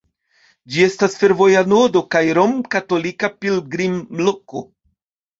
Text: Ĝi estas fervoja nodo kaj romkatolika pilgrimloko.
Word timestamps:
Ĝi 0.75 0.79
estas 0.85 1.17
fervoja 1.23 1.59
nodo 1.73 2.01
kaj 2.15 2.21
romkatolika 2.37 3.29
pilgrimloko. 3.43 4.63